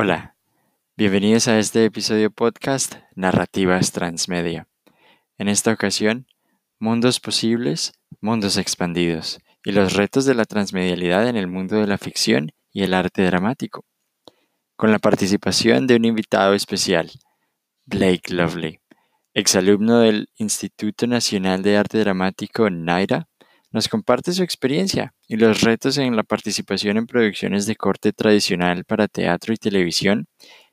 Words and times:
Hola, 0.00 0.36
bienvenidos 0.96 1.48
a 1.48 1.58
este 1.58 1.84
episodio 1.84 2.30
podcast 2.30 2.94
Narrativas 3.16 3.90
Transmedia. 3.90 4.68
En 5.38 5.48
esta 5.48 5.72
ocasión, 5.72 6.28
mundos 6.78 7.18
posibles, 7.18 7.94
mundos 8.20 8.58
expandidos 8.58 9.40
y 9.64 9.72
los 9.72 9.94
retos 9.94 10.24
de 10.24 10.36
la 10.36 10.44
transmedialidad 10.44 11.26
en 11.28 11.34
el 11.34 11.48
mundo 11.48 11.80
de 11.80 11.88
la 11.88 11.98
ficción 11.98 12.52
y 12.72 12.84
el 12.84 12.94
arte 12.94 13.24
dramático. 13.24 13.84
Con 14.76 14.92
la 14.92 15.00
participación 15.00 15.88
de 15.88 15.96
un 15.96 16.04
invitado 16.04 16.54
especial, 16.54 17.10
Blake 17.84 18.32
Lovely, 18.32 18.78
exalumno 19.34 19.98
del 19.98 20.28
Instituto 20.36 21.08
Nacional 21.08 21.64
de 21.64 21.76
Arte 21.76 21.98
Dramático 21.98 22.70
NAIRA, 22.70 23.26
nos 23.70 23.88
comparte 23.88 24.32
su 24.32 24.42
experiencia 24.42 25.14
y 25.26 25.36
los 25.36 25.60
retos 25.60 25.98
en 25.98 26.16
la 26.16 26.22
participación 26.22 26.96
en 26.96 27.06
producciones 27.06 27.66
de 27.66 27.76
corte 27.76 28.12
tradicional 28.12 28.84
para 28.84 29.08
teatro 29.08 29.52
y 29.52 29.56
televisión 29.56 30.26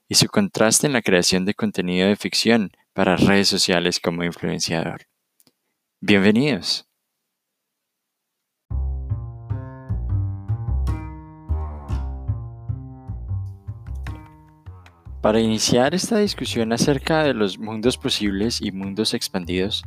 y 0.07 0.15
su 0.15 0.27
contraste 0.27 0.87
en 0.87 0.93
la 0.93 1.01
creación 1.01 1.45
de 1.45 1.55
contenido 1.55 2.07
de 2.07 2.15
ficción 2.15 2.71
para 2.93 3.17
redes 3.17 3.47
sociales 3.47 3.99
como 3.99 4.23
influenciador. 4.23 5.07
Bienvenidos. 5.99 6.87
Para 15.21 15.39
iniciar 15.39 15.95
esta 15.95 16.19
discusión 16.19 16.71
acerca 16.71 17.23
de 17.23 17.33
los 17.33 17.57
mundos 17.57 17.97
posibles 17.97 18.61
y 18.61 18.71
mundos 18.71 19.15
expandidos, 19.15 19.83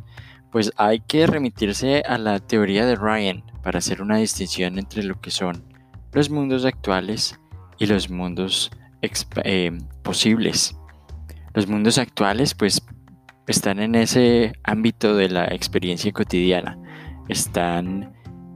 pues 0.51 0.71
hay 0.77 0.99
que 0.99 1.27
remitirse 1.27 2.01
a 2.07 2.17
la 2.17 2.39
teoría 2.39 2.85
de 2.85 2.95
Ryan 2.95 3.43
para 3.63 3.79
hacer 3.79 4.01
una 4.01 4.17
distinción 4.17 4.79
entre 4.79 5.03
lo 5.03 5.19
que 5.21 5.31
son 5.31 5.63
los 6.11 6.29
mundos 6.29 6.65
actuales 6.65 7.39
y 7.77 7.85
los 7.85 8.09
mundos 8.09 8.71
eh, 9.43 9.77
posibles. 10.03 10.75
Los 11.53 11.67
mundos 11.67 11.97
actuales 11.97 12.53
pues 12.53 12.81
están 13.47 13.79
en 13.79 13.95
ese 13.95 14.53
ámbito 14.63 15.15
de 15.15 15.29
la 15.29 15.45
experiencia 15.45 16.11
cotidiana, 16.11 16.77
están 17.27 18.13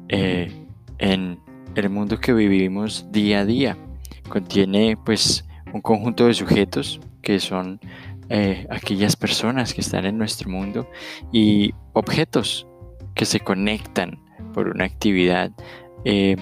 eh, 0.09 0.51
en 0.99 1.39
el 1.75 1.89
mundo 1.89 2.19
que 2.19 2.33
vivimos 2.33 3.11
día 3.11 3.39
a 3.39 3.45
día. 3.45 3.77
Contiene 4.29 4.97
pues 5.03 5.45
un 5.73 5.81
conjunto 5.81 6.27
de 6.27 6.33
sujetos 6.33 6.99
que 7.21 7.39
son 7.39 7.79
eh, 8.29 8.67
aquellas 8.69 9.15
personas 9.15 9.73
que 9.73 9.81
están 9.81 10.05
en 10.05 10.17
nuestro 10.17 10.49
mundo 10.49 10.89
y 11.31 11.73
objetos 11.93 12.67
que 13.15 13.25
se 13.25 13.39
conectan 13.39 14.19
por 14.53 14.69
una 14.69 14.85
actividad 14.85 15.51
eh, 16.05 16.35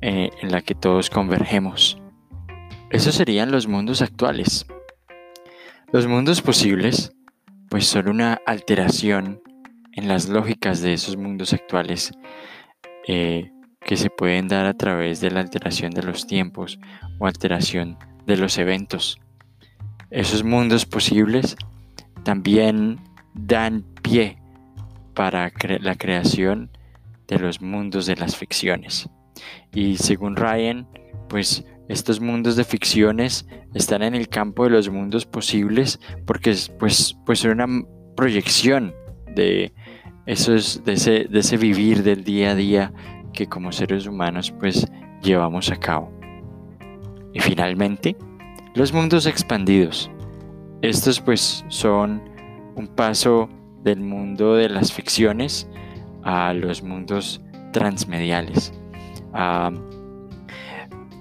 eh, 0.00 0.30
en 0.42 0.50
la 0.50 0.62
que 0.62 0.74
todos 0.74 1.10
convergemos. 1.10 1.98
Esos 2.90 3.14
serían 3.14 3.50
los 3.50 3.66
mundos 3.66 4.02
actuales. 4.02 4.66
Los 5.92 6.06
mundos 6.06 6.42
posibles, 6.42 7.12
pues 7.68 7.86
son 7.86 8.08
una 8.08 8.40
alteración 8.46 9.42
en 9.92 10.08
las 10.08 10.28
lógicas 10.28 10.80
de 10.80 10.92
esos 10.92 11.16
mundos 11.16 11.52
actuales 11.52 12.12
que 13.06 13.96
se 13.96 14.10
pueden 14.10 14.48
dar 14.48 14.66
a 14.66 14.74
través 14.74 15.20
de 15.20 15.30
la 15.30 15.40
alteración 15.40 15.92
de 15.92 16.02
los 16.02 16.26
tiempos 16.26 16.78
o 17.18 17.26
alteración 17.26 17.96
de 18.26 18.36
los 18.36 18.58
eventos. 18.58 19.18
Esos 20.10 20.42
mundos 20.42 20.86
posibles 20.86 21.56
también 22.24 22.98
dan 23.34 23.84
pie 24.02 24.38
para 25.14 25.52
la 25.80 25.96
creación 25.96 26.70
de 27.26 27.38
los 27.38 27.60
mundos 27.60 28.06
de 28.06 28.16
las 28.16 28.36
ficciones. 28.36 29.08
Y 29.72 29.96
según 29.96 30.36
Ryan, 30.36 30.88
pues 31.28 31.64
estos 31.88 32.20
mundos 32.20 32.56
de 32.56 32.64
ficciones 32.64 33.46
están 33.74 34.02
en 34.02 34.14
el 34.14 34.28
campo 34.28 34.64
de 34.64 34.70
los 34.70 34.88
mundos 34.90 35.26
posibles 35.26 36.00
porque 36.26 36.54
pues, 36.78 37.16
pues 37.26 37.44
una 37.44 37.66
proyección 38.16 38.94
de, 39.34 39.72
esos, 40.26 40.84
de, 40.84 40.94
ese, 40.94 41.24
de 41.24 41.38
ese 41.38 41.56
vivir 41.56 42.02
del 42.02 42.24
día 42.24 42.50
a 42.50 42.54
día 42.54 42.92
que 43.32 43.46
como 43.46 43.72
seres 43.72 44.06
humanos 44.06 44.52
pues 44.58 44.86
llevamos 45.22 45.70
a 45.70 45.76
cabo. 45.76 46.12
Y 47.34 47.40
finalmente, 47.40 48.16
los 48.78 48.92
mundos 48.92 49.26
expandidos. 49.26 50.08
Estos 50.82 51.20
pues 51.20 51.64
son 51.66 52.22
un 52.76 52.86
paso 52.86 53.48
del 53.82 54.00
mundo 54.00 54.54
de 54.54 54.68
las 54.68 54.92
ficciones 54.92 55.68
a 56.22 56.54
los 56.54 56.84
mundos 56.84 57.40
transmediales. 57.72 58.72
A 59.34 59.72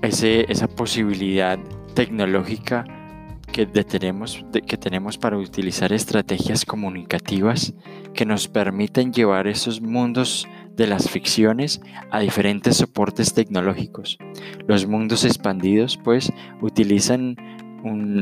esa 0.03 0.67
posibilidad 0.67 1.57
tecnológica 1.95 2.85
que 3.51 3.65
tenemos, 3.65 4.45
que 4.67 4.77
tenemos 4.77 5.17
para 5.17 5.39
utilizar 5.39 5.91
estrategias 5.91 6.63
comunicativas 6.63 7.73
que 8.13 8.27
nos 8.27 8.47
permiten 8.47 9.11
llevar 9.11 9.47
esos 9.47 9.81
mundos 9.81 10.47
de 10.77 10.87
las 10.87 11.09
ficciones 11.09 11.81
a 12.11 12.19
diferentes 12.19 12.77
soportes 12.77 13.33
tecnológicos. 13.33 14.17
Los 14.67 14.87
mundos 14.87 15.25
expandidos 15.25 15.97
pues 16.01 16.31
utilizan 16.61 17.35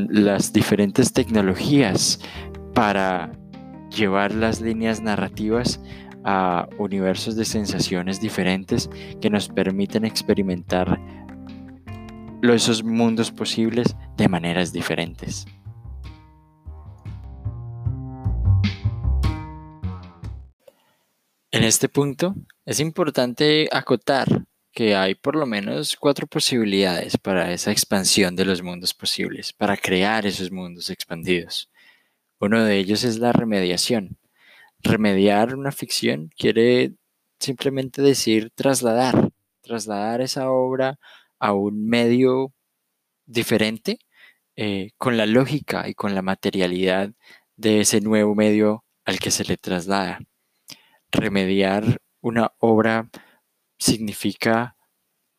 las 0.09 0.53
diferentes 0.53 1.13
tecnologías 1.13 2.19
para 2.73 3.31
llevar 3.95 4.33
las 4.33 4.61
líneas 4.61 5.01
narrativas 5.01 5.81
a 6.23 6.67
universos 6.77 7.35
de 7.35 7.45
sensaciones 7.45 8.19
diferentes 8.19 8.89
que 9.21 9.29
nos 9.29 9.47
permiten 9.47 10.05
experimentar 10.05 10.99
esos 12.41 12.83
mundos 12.83 13.31
posibles 13.31 13.95
de 14.17 14.27
maneras 14.27 14.71
diferentes. 14.71 15.45
En 21.55 21.63
este 21.63 21.87
punto 21.87 22.35
es 22.65 22.81
importante 22.81 23.69
acotar 23.71 24.27
que 24.73 24.93
hay 24.93 25.15
por 25.15 25.37
lo 25.37 25.45
menos 25.45 25.95
cuatro 25.95 26.27
posibilidades 26.27 27.17
para 27.17 27.53
esa 27.53 27.71
expansión 27.71 28.35
de 28.35 28.43
los 28.43 28.61
mundos 28.61 28.93
posibles, 28.93 29.53
para 29.53 29.77
crear 29.77 30.25
esos 30.25 30.51
mundos 30.51 30.89
expandidos. 30.89 31.71
Uno 32.41 32.65
de 32.65 32.77
ellos 32.77 33.05
es 33.05 33.19
la 33.19 33.31
remediación. 33.31 34.17
Remediar 34.83 35.55
una 35.55 35.71
ficción 35.71 36.29
quiere 36.37 36.95
simplemente 37.39 38.01
decir 38.01 38.51
trasladar, 38.53 39.31
trasladar 39.61 40.19
esa 40.19 40.51
obra 40.51 40.99
a 41.39 41.53
un 41.53 41.87
medio 41.87 42.51
diferente 43.27 43.99
eh, 44.57 44.91
con 44.97 45.15
la 45.15 45.25
lógica 45.25 45.87
y 45.87 45.93
con 45.93 46.15
la 46.15 46.21
materialidad 46.21 47.13
de 47.55 47.79
ese 47.79 48.01
nuevo 48.01 48.35
medio 48.35 48.83
al 49.05 49.19
que 49.19 49.31
se 49.31 49.45
le 49.45 49.55
traslada. 49.55 50.19
Remediar 51.11 52.01
una 52.21 52.53
obra 52.59 53.09
significa 53.77 54.75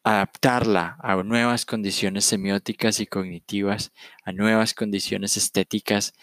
adaptarla 0.06 0.97
a 1.00 1.21
nuevas 1.25 1.66
condiciones 1.66 2.25
semióticas 2.25 3.00
y 3.00 3.06
cognitivas, 3.06 3.93
a 4.25 4.31
nuevas 4.31 4.72
condiciones 4.72 5.37
estéticas 5.37 6.15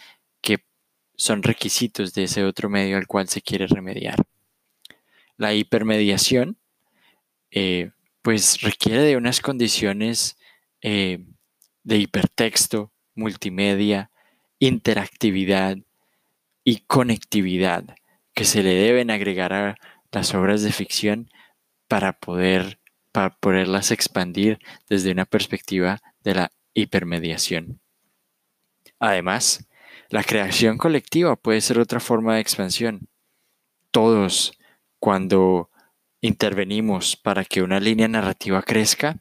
que 0.41 0.63
son 1.15 1.43
requisitos 1.43 2.13
de 2.13 2.23
ese 2.23 2.45
otro 2.45 2.69
medio 2.69 2.95
al 2.95 3.07
cual 3.07 3.27
se 3.27 3.41
quiere 3.41 3.67
remediar. 3.67 4.23
La 5.35 5.53
hipermediación, 5.53 6.57
eh, 7.51 7.91
pues 8.21 8.61
requiere 8.61 9.01
de 9.01 9.17
unas 9.17 9.41
condiciones 9.41 10.37
eh, 10.81 11.25
de 11.83 11.97
hipertexto, 11.97 12.93
multimedia, 13.15 14.11
interactividad 14.59 15.77
y 16.63 16.85
conectividad 16.85 17.83
que 18.33 18.45
se 18.45 18.63
le 18.63 18.73
deben 18.73 19.11
agregar 19.11 19.53
a 19.53 19.77
las 20.11 20.33
obras 20.33 20.61
de 20.63 20.71
ficción 20.71 21.29
para 21.87 22.13
poder 22.13 22.79
para 23.13 23.29
poderlas 23.37 23.91
expandir 23.91 24.59
desde 24.89 25.11
una 25.11 25.25
perspectiva 25.25 26.01
de 26.23 26.33
la 26.33 26.51
hipermediación. 26.73 27.79
Además, 28.99 29.67
la 30.09 30.23
creación 30.23 30.77
colectiva 30.77 31.35
puede 31.35 31.61
ser 31.61 31.77
otra 31.77 31.99
forma 31.99 32.35
de 32.35 32.41
expansión. 32.41 33.07
Todos, 33.91 34.57
cuando 34.99 35.69
intervenimos 36.21 37.15
para 37.15 37.45
que 37.45 37.61
una 37.61 37.79
línea 37.79 38.07
narrativa 38.07 38.63
crezca, 38.63 39.19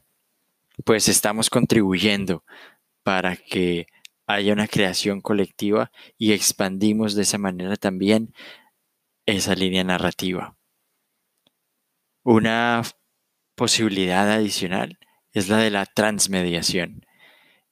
pues 0.85 1.07
estamos 1.07 1.51
contribuyendo 1.51 2.43
para 3.03 3.35
que 3.35 3.85
haya 4.25 4.53
una 4.53 4.67
creación 4.67 5.21
colectiva 5.21 5.91
y 6.17 6.31
expandimos 6.31 7.13
de 7.13 7.23
esa 7.23 7.37
manera 7.37 7.75
también 7.75 8.33
esa 9.25 9.55
línea 9.55 9.83
narrativa. 9.83 10.55
Una 12.23 12.83
posibilidad 13.55 14.31
adicional 14.31 14.97
es 15.33 15.49
la 15.49 15.57
de 15.57 15.71
la 15.71 15.85
transmediación. 15.85 17.05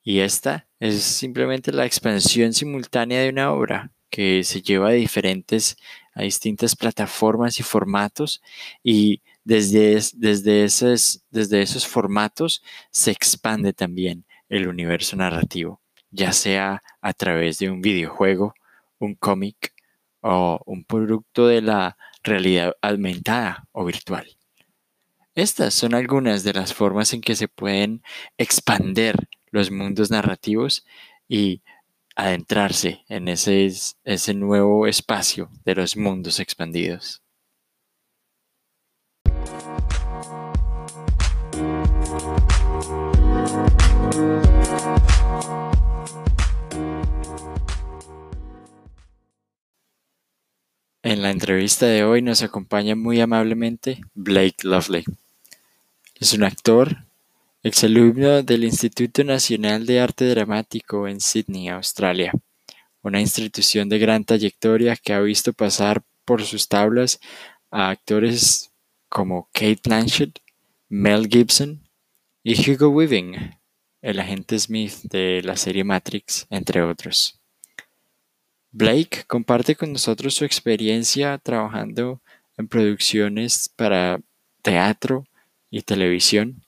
Y 0.04 0.20
esta 0.20 0.68
es 0.80 1.04
simplemente 1.04 1.72
la 1.72 1.86
expansión 1.86 2.54
simultánea 2.54 3.22
de 3.22 3.30
una 3.30 3.52
obra 3.52 3.92
que 4.10 4.44
se 4.44 4.62
lleva 4.62 4.90
a 4.90 4.94
diferentes, 4.94 5.78
a 6.14 6.24
distintas 6.24 6.76
plataformas 6.76 7.60
y 7.60 7.64
formatos 7.64 8.42
y 8.84 9.22
desde, 9.44 10.00
desde, 10.14 10.64
esos, 10.66 11.24
desde 11.30 11.62
esos 11.62 11.88
formatos 11.88 12.64
se 12.92 13.12
expande 13.12 13.74
también 13.74 14.26
el 14.50 14.68
universo 14.68 15.16
narrativo. 15.16 15.82
ya 16.14 16.34
sea 16.34 16.82
a 17.02 17.14
través 17.14 17.60
de 17.60 17.70
un 17.70 17.82
videojuego, 17.82 18.54
un 19.00 19.16
cómic 19.16 19.74
o 20.22 20.60
un 20.66 20.84
producto 20.84 21.48
de 21.48 21.62
la 21.62 21.98
realidad 22.24 22.76
aumentada 22.82 23.68
o 23.72 23.86
virtual. 23.86 24.28
Estas 25.36 25.74
son 25.74 25.94
algunas 25.94 26.44
de 26.44 26.54
las 26.54 26.74
formas 26.74 27.14
en 27.14 27.22
que 27.22 27.36
se 27.36 27.48
pueden 27.48 28.04
expander 28.38 29.30
los 29.50 29.72
mundos 29.72 30.12
narrativos 30.12 30.86
y 31.28 31.62
adentrarse 32.16 33.06
en 33.08 33.28
ese, 33.28 33.72
ese 34.04 34.34
nuevo 34.34 34.88
espacio 34.88 35.50
de 35.64 35.76
los 35.76 35.96
mundos 35.96 36.40
expandidos. 36.40 37.21
En 51.22 51.26
la 51.26 51.32
entrevista 51.34 51.86
de 51.86 52.04
hoy 52.04 52.24
nos 52.24 52.42
acompaña 52.42 52.96
muy 52.96 53.22
amablemente 53.22 54.02
Blake 54.16 54.64
Lovely. 54.64 55.04
Es 56.20 56.34
un 56.34 56.44
actor, 56.44 57.06
exalumno 57.62 58.42
del 58.42 58.64
Instituto 58.64 59.24
Nacional 59.24 59.86
de 59.86 60.00
Arte 60.00 60.26
Dramático 60.26 61.08
en 61.08 61.22
Sydney, 61.22 61.70
Australia, 61.70 62.34
una 63.04 63.22
institución 63.22 63.88
de 63.88 64.00
gran 64.00 64.26
trayectoria 64.26 64.96
que 64.96 65.14
ha 65.14 65.20
visto 65.20 65.54
pasar 65.54 66.02
por 66.26 66.42
sus 66.42 66.68
tablas 66.68 67.20
a 67.70 67.92
actores 67.92 68.72
como 69.08 69.48
Kate 69.54 69.82
Blanchett, 69.84 70.40
Mel 70.90 71.28
Gibson 71.28 71.88
y 72.42 72.60
Hugo 72.68 72.90
Weaving, 72.90 73.60
el 74.02 74.20
agente 74.20 74.58
Smith 74.58 75.04
de 75.04 75.44
la 75.44 75.56
serie 75.56 75.84
Matrix, 75.84 76.48
entre 76.50 76.82
otros. 76.82 77.41
Blake 78.72 79.26
comparte 79.28 79.76
con 79.76 79.92
nosotros 79.92 80.34
su 80.34 80.46
experiencia 80.46 81.38
trabajando 81.38 82.22
en 82.58 82.68
producciones 82.68 83.70
para 83.76 84.22
teatro 84.62 85.26
y 85.70 85.82
televisión 85.82 86.64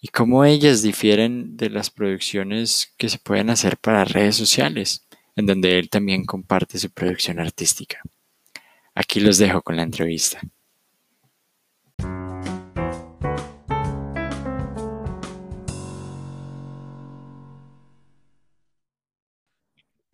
y 0.00 0.08
cómo 0.08 0.44
ellas 0.44 0.82
difieren 0.82 1.56
de 1.56 1.70
las 1.70 1.90
producciones 1.90 2.94
que 2.96 3.08
se 3.08 3.18
pueden 3.18 3.50
hacer 3.50 3.76
para 3.76 4.04
redes 4.04 4.36
sociales, 4.36 5.06
en 5.34 5.46
donde 5.46 5.78
él 5.78 5.90
también 5.90 6.24
comparte 6.24 6.78
su 6.78 6.90
producción 6.90 7.40
artística. 7.40 8.00
Aquí 8.94 9.18
los 9.18 9.38
dejo 9.38 9.60
con 9.60 9.76
la 9.76 9.82
entrevista. 9.82 10.40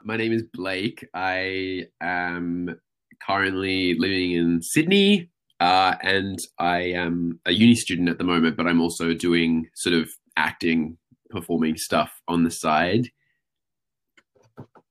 My 0.07 0.19
name 0.19 0.33
is 0.33 0.43
Blake. 0.53 1.09
I 1.15 1.87
am 2.03 2.79
currently 3.27 3.95
living 3.99 4.33
in 4.33 4.61
Sydney, 4.61 5.31
uh, 5.61 5.95
and 6.03 6.39
I 6.59 6.81
am 6.93 7.41
a 7.47 7.53
uni 7.53 7.75
student 7.75 8.11
at 8.11 8.19
the 8.19 8.25
moment, 8.25 8.59
but 8.59 8.67
I'm 8.67 8.83
also 8.83 9.15
doing 9.15 9.67
sort 9.75 9.95
of 9.95 10.11
acting, 10.37 10.99
performing 11.31 11.79
stuff 11.79 12.13
on 12.29 12.45
the 12.45 12.51
side. 12.51 13.09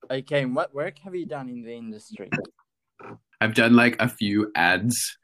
Okay, 0.10 0.42
and 0.42 0.56
what 0.56 0.74
work 0.74 0.98
have 1.04 1.14
you 1.14 1.28
done 1.28 1.48
in 1.48 1.62
the 1.62 1.76
industry? 1.76 2.32
I've 3.40 3.54
done 3.54 3.76
like 3.76 3.96
a 4.00 4.10
few 4.10 4.52
ads 4.56 5.16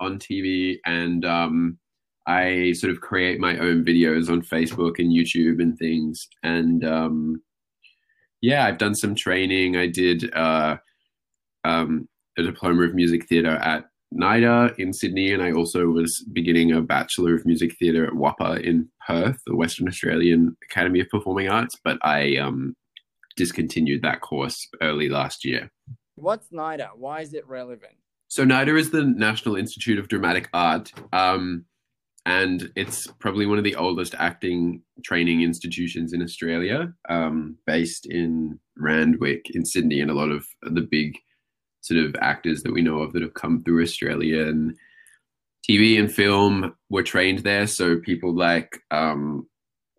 on 0.00 0.18
TV, 0.18 0.78
and 0.84 1.24
um, 1.24 1.78
I 2.26 2.72
sort 2.72 2.92
of 2.92 3.00
create 3.00 3.38
my 3.38 3.56
own 3.58 3.84
videos 3.84 4.28
on 4.28 4.42
Facebook 4.42 4.98
and 4.98 5.12
YouTube 5.12 5.62
and 5.62 5.78
things, 5.78 6.26
and 6.42 6.84
um, 6.84 7.42
yeah, 8.46 8.64
I've 8.64 8.78
done 8.78 8.94
some 8.94 9.16
training. 9.16 9.76
I 9.76 9.88
did 9.88 10.32
uh, 10.32 10.76
um, 11.64 12.08
a 12.38 12.44
diploma 12.44 12.84
of 12.84 12.94
music 12.94 13.26
theatre 13.26 13.56
at 13.56 13.86
NIDA 14.14 14.78
in 14.78 14.92
Sydney, 14.92 15.32
and 15.32 15.42
I 15.42 15.50
also 15.50 15.86
was 15.88 16.24
beginning 16.32 16.70
a 16.70 16.80
Bachelor 16.80 17.34
of 17.34 17.44
Music 17.44 17.74
Theatre 17.76 18.06
at 18.06 18.12
WAAPA 18.12 18.62
in 18.62 18.88
Perth, 19.04 19.38
the 19.46 19.56
Western 19.56 19.88
Australian 19.88 20.56
Academy 20.70 21.00
of 21.00 21.08
Performing 21.08 21.48
Arts, 21.48 21.74
but 21.82 21.98
I 22.02 22.36
um, 22.36 22.76
discontinued 23.36 24.02
that 24.02 24.20
course 24.20 24.68
early 24.80 25.08
last 25.08 25.44
year. 25.44 25.68
What's 26.14 26.50
NIDA? 26.52 26.90
Why 26.94 27.22
is 27.22 27.34
it 27.34 27.48
relevant? 27.48 27.96
So 28.28 28.44
NIDA 28.44 28.78
is 28.78 28.92
the 28.92 29.02
National 29.02 29.56
Institute 29.56 29.98
of 29.98 30.06
Dramatic 30.06 30.48
Art. 30.54 30.92
Um, 31.12 31.64
and 32.26 32.72
it's 32.74 33.06
probably 33.20 33.46
one 33.46 33.56
of 33.56 33.62
the 33.62 33.76
oldest 33.76 34.16
acting 34.18 34.82
training 35.04 35.42
institutions 35.42 36.12
in 36.12 36.20
Australia, 36.20 36.92
um, 37.08 37.56
based 37.66 38.06
in 38.06 38.58
Randwick 38.76 39.46
in 39.54 39.64
Sydney, 39.64 40.00
and 40.00 40.10
a 40.10 40.14
lot 40.14 40.30
of 40.30 40.44
the 40.62 40.80
big 40.80 41.16
sort 41.82 42.04
of 42.04 42.16
actors 42.20 42.64
that 42.64 42.72
we 42.72 42.82
know 42.82 42.98
of 42.98 43.12
that 43.12 43.22
have 43.22 43.34
come 43.34 43.62
through 43.62 43.80
Australia 43.80 44.44
and 44.48 44.76
TV 45.68 46.00
and 46.00 46.12
film 46.12 46.74
were 46.90 47.04
trained 47.04 47.40
there. 47.40 47.68
So 47.68 48.00
people 48.00 48.34
like 48.34 48.76
um, 48.90 49.46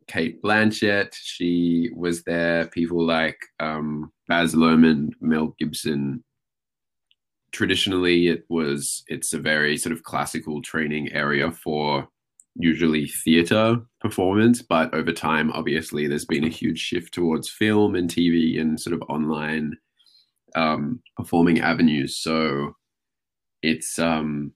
Cate 0.08 0.44
Blanchett, 0.44 1.14
she 1.14 1.92
was 1.96 2.24
there. 2.24 2.68
People 2.68 3.06
like 3.06 3.40
um, 3.62 4.12
Baz 4.28 4.54
Luhrmann, 4.54 5.12
Mel 5.22 5.56
Gibson. 5.58 6.26
Traditionally, 7.54 8.28
it 8.28 8.44
was 8.50 9.06
it's 9.08 9.32
a 9.32 9.40
very 9.40 9.78
sort 9.78 9.94
of 9.94 10.04
classical 10.04 10.62
training 10.62 11.14
area 11.14 11.52
for 11.54 12.10
usually 12.60 13.08
theater 13.08 13.78
performance, 14.00 14.62
but 14.62 14.94
over 14.94 15.12
time, 15.12 15.52
obviously, 15.52 16.08
there's 16.08 16.26
been 16.26 16.44
a 16.44 16.50
huge 16.50 16.80
shift 16.80 17.14
towards 17.14 17.50
film 17.50 17.96
and 17.96 18.10
TV 18.10 18.60
and 18.60 18.80
sort 18.80 18.94
of 18.94 19.02
online 19.10 19.78
um, 20.56 21.02
performing 21.16 21.60
avenues. 21.60 22.18
So 22.18 22.76
it's 23.62 24.00
um, 24.00 24.54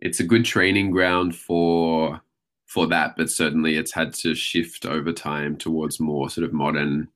it's 0.00 0.20
a 0.20 0.24
good 0.24 0.44
training 0.44 0.90
ground 0.90 1.36
for 1.36 2.20
for 2.66 2.86
that, 2.88 3.14
but 3.16 3.30
certainly 3.30 3.76
it's 3.76 3.92
had 3.92 4.12
to 4.14 4.34
shift 4.34 4.84
over 4.84 5.12
time 5.12 5.56
towards 5.56 6.00
more 6.00 6.28
sort 6.28 6.44
of 6.44 6.52
modern 6.52 7.08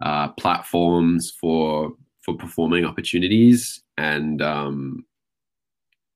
uh, 0.00 0.28
platforms 0.28 1.32
for 1.40 1.92
for 2.22 2.36
performing 2.36 2.84
opportunities 2.84 3.82
and 3.96 4.42
um, 4.42 5.04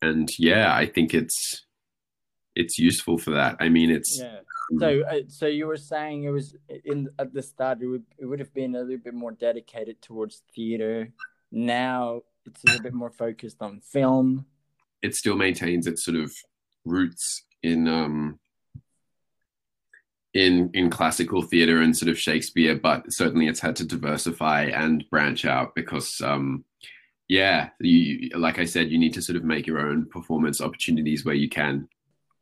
and 0.02 0.30
yeah, 0.38 0.74
I 0.74 0.86
think 0.86 1.14
it's 1.14 1.65
it's 2.56 2.78
useful 2.78 3.18
for 3.18 3.30
that. 3.32 3.56
I 3.60 3.68
mean, 3.68 3.90
it's 3.90 4.18
yeah. 4.18 4.40
So, 4.80 5.02
uh, 5.08 5.20
so 5.28 5.46
you 5.46 5.66
were 5.66 5.76
saying 5.76 6.24
it 6.24 6.30
was 6.30 6.56
in 6.84 7.08
at 7.20 7.32
the 7.32 7.42
start 7.42 7.80
it 7.82 7.86
would 7.86 8.04
it 8.18 8.26
would 8.26 8.40
have 8.40 8.52
been 8.52 8.74
a 8.74 8.80
little 8.80 9.04
bit 9.04 9.14
more 9.14 9.30
dedicated 9.30 10.02
towards 10.02 10.42
theater. 10.54 11.12
Now 11.52 12.22
it's 12.44 12.64
a 12.64 12.66
little 12.68 12.82
bit 12.82 12.94
more 12.94 13.10
focused 13.10 13.62
on 13.62 13.80
film. 13.80 14.46
It 15.02 15.14
still 15.14 15.36
maintains 15.36 15.86
its 15.86 16.04
sort 16.04 16.16
of 16.16 16.32
roots 16.84 17.44
in 17.62 17.86
um 17.86 18.40
in 20.34 20.70
in 20.74 20.90
classical 20.90 21.42
theater 21.42 21.80
and 21.80 21.96
sort 21.96 22.10
of 22.10 22.18
Shakespeare, 22.18 22.74
but 22.74 23.04
certainly 23.12 23.46
it's 23.46 23.60
had 23.60 23.76
to 23.76 23.84
diversify 23.84 24.64
and 24.64 25.04
branch 25.10 25.44
out 25.44 25.76
because 25.76 26.20
um 26.22 26.64
yeah, 27.28 27.70
you 27.80 28.30
like 28.36 28.58
I 28.58 28.64
said, 28.64 28.90
you 28.90 28.98
need 28.98 29.14
to 29.14 29.22
sort 29.22 29.36
of 29.36 29.44
make 29.44 29.66
your 29.66 29.80
own 29.80 30.06
performance 30.06 30.60
opportunities 30.60 31.24
where 31.24 31.34
you 31.34 31.48
can. 31.48 31.88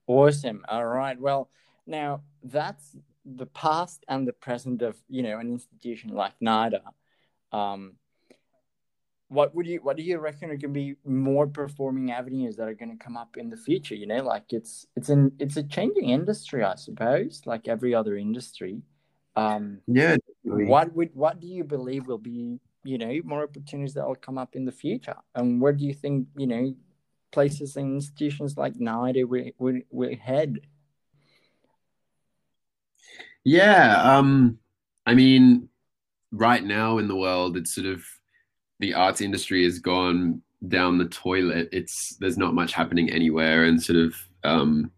Awesome. 0.07 0.65
All 0.69 0.85
right. 0.85 1.19
Well, 1.19 1.49
now 1.87 2.23
that's 2.43 2.97
the 3.25 3.47
past 3.47 4.05
and 4.09 4.29
the 4.29 4.33
present 4.33 4.83
of 4.83 4.97
you 5.09 5.23
know 5.23 5.39
an 5.39 5.51
institution 5.51 6.11
like 6.11 6.35
NIDA. 6.41 6.83
Um, 7.53 7.95
what 9.29 9.55
would 9.55 9.67
you 9.67 9.81
what 9.83 9.97
do 9.97 10.03
you 10.03 10.19
reckon 10.19 10.51
are 10.51 10.57
going 10.57 10.61
to 10.61 10.69
be 10.69 10.95
more 11.05 11.47
performing 11.47 12.13
avenues 12.13 12.57
that 12.57 12.69
are 12.69 12.75
going 12.75 12.97
to 12.97 13.03
come 13.03 13.17
up 13.17 13.37
in 13.37 13.51
the 13.51 13.57
future? 13.57 13.95
You 13.95 14.07
know, 14.07 14.23
like 14.23 14.53
it's 14.53 14.87
it's 14.97 15.09
an 15.09 15.33
it's 15.39 15.57
a 15.57 15.63
changing 15.63 16.11
industry, 16.11 16.63
I 16.63 16.75
suppose, 16.77 17.43
like 17.47 17.67
every 17.67 17.95
other 17.95 18.17
industry. 18.17 18.83
Um, 19.37 19.81
yeah. 19.87 20.17
Definitely. 20.45 20.67
What 20.67 20.95
would 20.95 21.11
what 21.15 21.41
do 21.41 21.47
you 21.47 21.65
believe 21.65 22.07
will 22.07 22.19
be 22.19 22.61
you 22.85 22.99
know 22.99 23.19
more 23.25 23.43
opportunities 23.43 23.95
that 23.95 24.07
will 24.07 24.15
come 24.15 24.39
up 24.39 24.55
in 24.55 24.65
the 24.65 24.73
future, 24.73 25.17
and 25.35 25.61
where 25.61 25.73
do 25.73 25.85
you 25.85 25.95
think 25.95 26.29
you 26.37 26.47
know 26.47 26.75
places 27.35 27.77
and 27.77 27.97
institutions 27.97 28.57
like 28.57 28.75
NIDA 28.75 29.29
we, 29.29 29.53
will, 29.59 29.81
will 29.91 30.17
head? 30.17 30.61
Yeah, 33.45 34.01
um, 34.03 34.59
I 35.05 35.15
mean, 35.15 35.69
right 36.33 36.65
now 36.65 36.99
in 36.99 37.09
the 37.09 37.17
world, 37.17 37.57
it's 37.57 37.75
sort 37.75 37.87
of 37.87 38.03
the 38.81 38.95
arts 38.95 39.21
industry 39.21 39.65
has 39.65 39.79
gone 39.79 40.41
down 40.67 40.97
the 40.97 41.05
toilet. 41.07 41.69
It's 41.73 42.17
there's 42.21 42.39
not 42.39 42.55
much 42.55 42.73
happening 42.73 43.11
anywhere, 43.11 43.65
and 43.65 43.83
sort 43.83 43.99
of 43.99 44.15
um, 44.45 44.91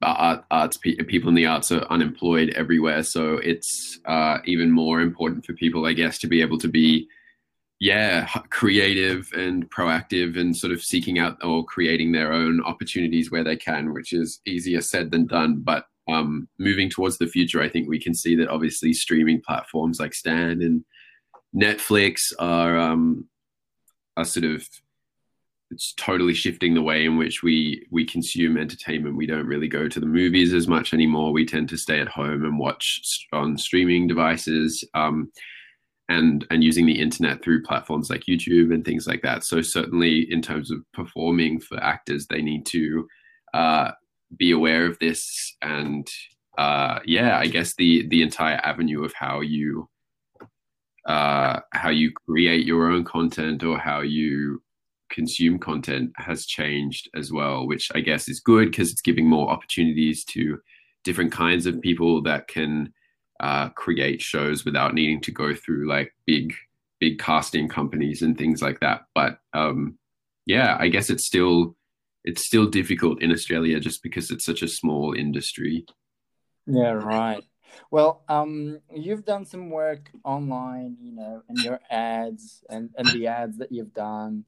art, 0.00 0.44
arts 0.50 0.78
people 0.78 1.28
in 1.28 1.34
the 1.34 1.46
arts 1.46 1.70
are 1.70 1.84
unemployed 1.90 2.50
everywhere. 2.56 3.02
So 3.02 3.34
it's 3.34 3.98
uh, 4.06 4.38
even 4.46 4.70
more 4.70 5.00
important 5.02 5.44
for 5.44 5.52
people, 5.52 5.84
I 5.84 5.92
guess, 5.92 6.18
to 6.20 6.28
be 6.28 6.40
able 6.40 6.58
to 6.58 6.68
be 6.68 7.08
yeah 7.80 8.28
creative 8.50 9.32
and 9.34 9.68
proactive 9.70 10.38
and 10.38 10.56
sort 10.56 10.72
of 10.72 10.82
seeking 10.82 11.18
out 11.18 11.42
or 11.42 11.64
creating 11.64 12.12
their 12.12 12.32
own 12.32 12.62
opportunities 12.62 13.30
where 13.30 13.42
they 13.42 13.56
can 13.56 13.92
which 13.92 14.12
is 14.12 14.40
easier 14.46 14.80
said 14.80 15.10
than 15.10 15.26
done 15.26 15.60
but 15.60 15.86
um, 16.10 16.48
moving 16.58 16.90
towards 16.90 17.18
the 17.18 17.26
future, 17.26 17.60
I 17.60 17.68
think 17.68 17.88
we 17.88 18.00
can 18.00 18.14
see 18.14 18.34
that 18.36 18.48
obviously 18.48 18.92
streaming 18.92 19.40
platforms 19.40 20.00
like 20.00 20.14
Stan 20.14 20.62
and 20.62 20.84
Netflix 21.54 22.32
are 22.38 22.78
um, 22.78 23.28
are 24.16 24.24
sort 24.24 24.44
of 24.44 24.68
it's 25.70 25.94
totally 25.94 26.34
shifting 26.34 26.74
the 26.74 26.82
way 26.82 27.04
in 27.04 27.16
which 27.16 27.42
we 27.42 27.86
we 27.90 28.04
consume 28.04 28.56
entertainment. 28.56 29.16
We 29.16 29.26
don't 29.26 29.46
really 29.46 29.68
go 29.68 29.88
to 29.88 30.00
the 30.00 30.06
movies 30.06 30.52
as 30.52 30.66
much 30.66 30.92
anymore. 30.92 31.32
We 31.32 31.46
tend 31.46 31.68
to 31.70 31.76
stay 31.76 32.00
at 32.00 32.08
home 32.08 32.44
and 32.44 32.58
watch 32.58 33.26
on 33.32 33.56
streaming 33.56 34.06
devices. 34.06 34.84
Um, 34.94 35.30
and 36.10 36.44
and 36.50 36.62
using 36.62 36.84
the 36.86 37.00
internet 37.00 37.42
through 37.42 37.62
platforms 37.62 38.10
like 38.10 38.24
YouTube 38.28 38.74
and 38.74 38.84
things 38.84 39.06
like 39.06 39.22
that. 39.22 39.44
So 39.44 39.62
certainly 39.62 40.26
in 40.30 40.42
terms 40.42 40.70
of 40.70 40.80
performing 40.92 41.60
for 41.60 41.82
actors, 41.82 42.26
they 42.26 42.42
need 42.42 42.66
to 42.66 43.06
uh, 43.54 43.92
be 44.36 44.50
aware 44.50 44.86
of 44.86 44.98
this 44.98 45.56
and 45.62 46.06
uh, 46.58 46.98
yeah, 47.06 47.38
I 47.38 47.46
guess 47.46 47.74
the 47.76 48.06
the 48.08 48.22
entire 48.22 48.56
avenue 48.56 49.04
of 49.04 49.14
how 49.14 49.40
you 49.40 49.88
uh, 51.06 51.60
how 51.72 51.90
you 51.90 52.12
create 52.26 52.66
your 52.66 52.90
own 52.90 53.04
content 53.04 53.62
or 53.62 53.78
how 53.78 54.00
you 54.00 54.60
consume 55.10 55.58
content 55.58 56.10
has 56.16 56.44
changed 56.44 57.08
as 57.16 57.32
well, 57.32 57.66
which 57.66 57.88
I 57.94 58.00
guess 58.00 58.28
is 58.28 58.40
good 58.40 58.70
because 58.70 58.90
it's 58.90 59.00
giving 59.00 59.26
more 59.26 59.48
opportunities 59.48 60.24
to 60.26 60.58
different 61.04 61.32
kinds 61.32 61.66
of 61.66 61.80
people 61.80 62.22
that 62.24 62.48
can 62.48 62.92
uh, 63.40 63.70
create 63.70 64.20
shows 64.22 64.64
without 64.64 64.94
needing 64.94 65.20
to 65.22 65.32
go 65.32 65.54
through 65.54 65.88
like 65.88 66.14
big 66.26 66.54
big 67.00 67.18
casting 67.18 67.66
companies 67.66 68.22
and 68.22 68.36
things 68.36 68.60
like 68.60 68.78
that. 68.80 69.06
But 69.14 69.38
um, 69.54 69.98
yeah, 70.46 70.76
I 70.78 70.88
guess 70.88 71.10
it's 71.10 71.24
still 71.24 71.76
it's 72.22 72.46
still 72.46 72.66
difficult 72.66 73.22
in 73.22 73.32
Australia 73.32 73.80
just 73.80 74.02
because 74.02 74.30
it's 74.30 74.44
such 74.44 74.62
a 74.62 74.68
small 74.68 75.14
industry. 75.14 75.86
Yeah, 76.66 76.92
right. 76.92 77.42
Well, 77.90 78.22
um, 78.28 78.80
you've 78.94 79.24
done 79.24 79.44
some 79.44 79.70
work 79.70 80.10
online, 80.24 80.96
you 81.00 81.12
know, 81.12 81.42
and 81.48 81.58
your 81.58 81.80
ads 81.90 82.62
and, 82.68 82.90
and 82.96 83.08
the 83.08 83.28
ads 83.28 83.58
that 83.58 83.72
you've 83.72 83.94
done, 83.94 84.44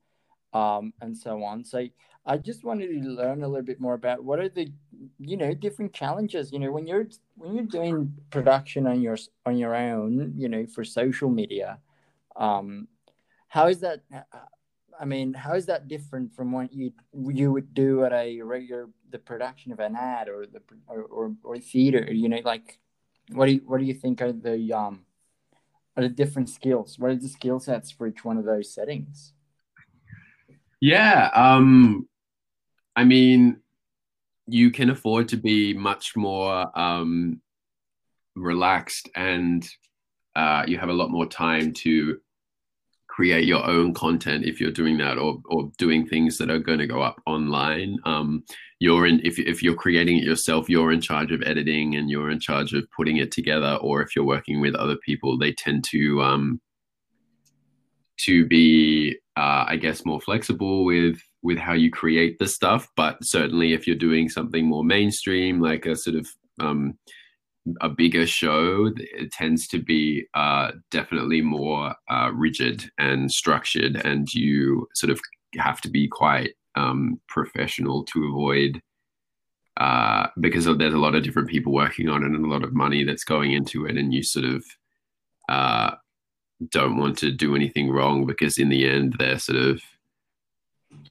um, 0.52 0.92
and 1.00 1.16
so 1.16 1.42
on. 1.42 1.64
So 1.64 1.86
I 2.24 2.36
just 2.36 2.64
wanted 2.64 2.88
to 2.88 3.08
learn 3.08 3.42
a 3.42 3.48
little 3.48 3.64
bit 3.64 3.80
more 3.80 3.94
about 3.94 4.22
what 4.22 4.38
are 4.38 4.48
the, 4.48 4.72
you 5.18 5.36
know, 5.36 5.54
different 5.54 5.92
challenges. 5.92 6.52
You 6.52 6.60
know, 6.60 6.70
when 6.70 6.86
you're 6.86 7.06
when 7.36 7.54
you're 7.54 7.64
doing 7.64 8.14
production 8.30 8.86
on 8.86 9.00
your 9.00 9.16
on 9.44 9.56
your 9.56 9.74
own, 9.74 10.34
you 10.36 10.48
know, 10.48 10.66
for 10.66 10.84
social 10.84 11.30
media, 11.30 11.78
um, 12.36 12.88
how 13.48 13.66
is 13.66 13.80
that? 13.80 14.02
I 15.00 15.04
mean, 15.04 15.34
how 15.34 15.54
is 15.54 15.66
that 15.66 15.88
different 15.88 16.32
from 16.34 16.52
what 16.52 16.72
you 16.72 16.92
you 17.28 17.50
would 17.50 17.74
do 17.74 18.04
at 18.04 18.12
a 18.12 18.40
regular 18.42 18.88
the 19.10 19.18
production 19.18 19.72
of 19.72 19.80
an 19.80 19.96
ad 19.96 20.28
or 20.28 20.46
the 20.46 20.62
or 20.86 21.02
or, 21.02 21.34
or 21.42 21.58
theater? 21.58 22.06
You 22.12 22.28
know, 22.28 22.40
like 22.44 22.78
what 23.32 23.46
do 23.46 23.52
you 23.52 23.62
what 23.66 23.78
do 23.78 23.84
you 23.84 23.94
think 23.94 24.22
are 24.22 24.32
the 24.32 24.72
um 24.72 25.06
are 25.96 26.04
the 26.04 26.08
different 26.08 26.50
skills? 26.50 26.98
What 26.98 27.10
are 27.10 27.16
the 27.16 27.28
skill 27.28 27.58
sets 27.58 27.90
for 27.90 28.06
each 28.06 28.24
one 28.24 28.38
of 28.38 28.44
those 28.44 28.72
settings? 28.72 29.32
Yeah, 30.82 31.30
um, 31.32 32.08
I 32.96 33.04
mean, 33.04 33.60
you 34.48 34.72
can 34.72 34.90
afford 34.90 35.28
to 35.28 35.36
be 35.36 35.74
much 35.74 36.16
more 36.16 36.76
um, 36.76 37.40
relaxed 38.34 39.08
and 39.14 39.64
uh, 40.34 40.64
you 40.66 40.78
have 40.78 40.88
a 40.88 40.92
lot 40.92 41.10
more 41.12 41.26
time 41.26 41.72
to 41.72 42.18
create 43.06 43.44
your 43.44 43.64
own 43.64 43.94
content 43.94 44.44
if 44.44 44.60
you're 44.60 44.72
doing 44.72 44.98
that 44.98 45.18
or, 45.18 45.40
or 45.44 45.70
doing 45.78 46.04
things 46.04 46.36
that 46.38 46.50
are 46.50 46.58
going 46.58 46.80
to 46.80 46.88
go 46.88 47.00
up 47.00 47.22
online. 47.26 47.98
Um, 48.04 48.42
you're 48.80 49.06
in 49.06 49.20
if, 49.22 49.38
if 49.38 49.62
you're 49.62 49.76
creating 49.76 50.18
it 50.18 50.24
yourself 50.24 50.68
you're 50.68 50.90
in 50.90 51.00
charge 51.00 51.30
of 51.30 51.42
editing 51.42 51.94
and 51.94 52.10
you're 52.10 52.32
in 52.32 52.40
charge 52.40 52.72
of 52.74 52.90
putting 52.90 53.18
it 53.18 53.30
together 53.30 53.78
or 53.80 54.02
if 54.02 54.16
you're 54.16 54.24
working 54.24 54.60
with 54.60 54.74
other 54.74 54.96
people 54.96 55.38
they 55.38 55.52
tend 55.52 55.84
to 55.84 56.20
um, 56.20 56.60
to 58.18 58.46
be 58.46 59.16
uh, 59.36 59.64
i 59.68 59.76
guess 59.76 60.04
more 60.04 60.20
flexible 60.20 60.84
with 60.84 61.18
with 61.42 61.58
how 61.58 61.72
you 61.72 61.90
create 61.90 62.38
the 62.38 62.46
stuff 62.46 62.88
but 62.96 63.16
certainly 63.24 63.72
if 63.72 63.86
you're 63.86 63.96
doing 63.96 64.28
something 64.28 64.66
more 64.66 64.84
mainstream 64.84 65.60
like 65.60 65.86
a 65.86 65.96
sort 65.96 66.16
of 66.16 66.26
um, 66.60 66.94
a 67.80 67.88
bigger 67.88 68.26
show, 68.26 68.90
it 68.96 69.30
tends 69.32 69.68
to 69.68 69.78
be 69.78 70.26
uh, 70.34 70.72
definitely 70.90 71.40
more 71.40 71.94
uh, 72.10 72.30
rigid 72.32 72.90
and 72.98 73.30
structured, 73.30 73.96
and 74.04 74.32
you 74.34 74.88
sort 74.94 75.10
of 75.10 75.20
have 75.56 75.80
to 75.82 75.90
be 75.90 76.08
quite 76.08 76.54
um, 76.74 77.20
professional 77.28 78.04
to 78.04 78.26
avoid 78.26 78.80
uh, 79.78 80.26
because 80.40 80.64
there's 80.64 80.94
a 80.94 80.98
lot 80.98 81.14
of 81.14 81.22
different 81.22 81.48
people 81.48 81.72
working 81.72 82.08
on 82.08 82.22
it 82.22 82.26
and 82.26 82.44
a 82.44 82.48
lot 82.48 82.64
of 82.64 82.74
money 82.74 83.04
that's 83.04 83.24
going 83.24 83.52
into 83.52 83.86
it, 83.86 83.96
and 83.96 84.12
you 84.12 84.22
sort 84.22 84.44
of 84.44 84.64
uh, 85.48 85.92
don't 86.70 86.96
want 86.96 87.18
to 87.18 87.30
do 87.30 87.54
anything 87.54 87.90
wrong 87.90 88.26
because 88.26 88.58
in 88.58 88.68
the 88.68 88.88
end 88.88 89.16
they're 89.18 89.38
sort 89.38 89.58
of 89.58 89.80